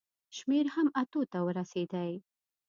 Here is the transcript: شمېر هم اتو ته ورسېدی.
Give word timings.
شمېر 0.37 0.65
هم 0.75 0.87
اتو 1.01 1.21
ته 1.31 1.39
ورسېدی. 1.47 2.11